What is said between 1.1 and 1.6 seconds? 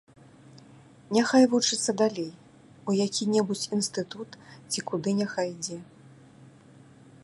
Няхай